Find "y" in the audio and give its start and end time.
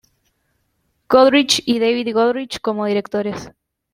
1.63-1.77